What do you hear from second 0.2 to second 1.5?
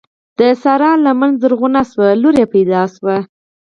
د سارا لمنه